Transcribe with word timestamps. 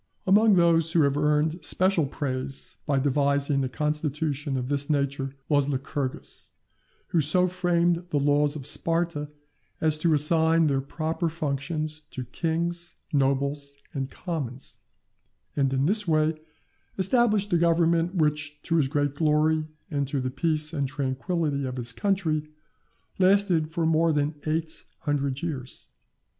Among 0.25 0.55
those 0.55 0.91
who 0.93 1.03
have 1.03 1.15
earned 1.15 1.63
special 1.63 2.07
praise 2.07 2.77
by 2.87 2.97
devising 2.97 3.63
a 3.63 3.69
constitution 3.69 4.57
of 4.57 4.67
this 4.67 4.89
nature, 4.89 5.35
was 5.47 5.69
Lycurgus, 5.69 6.53
who 7.09 7.21
so 7.21 7.47
framed 7.47 8.07
the 8.09 8.17
laws 8.17 8.55
of 8.55 8.65
Sparta 8.65 9.29
as 9.79 9.99
to 9.99 10.15
assign 10.15 10.65
their 10.65 10.81
proper 10.81 11.29
functions 11.29 12.01
to 12.09 12.23
kings, 12.25 12.95
nobles, 13.13 13.77
and 13.93 14.09
commons; 14.09 14.77
and 15.55 15.71
in 15.71 15.85
this 15.85 16.07
way 16.07 16.33
established 16.97 17.53
a 17.53 17.57
government, 17.59 18.15
which, 18.15 18.59
to 18.63 18.77
his 18.77 18.87
great 18.87 19.13
glory 19.13 19.67
and 19.91 20.07
to 20.07 20.19
the 20.19 20.31
peace 20.31 20.73
and 20.73 20.87
tranquility 20.87 21.63
of 21.63 21.75
his 21.77 21.91
country, 21.91 22.49
lasted 23.19 23.69
for 23.69 23.85
more 23.85 24.11
than 24.11 24.33
eight 24.47 24.83
hundred 25.01 25.43
years. 25.43 25.89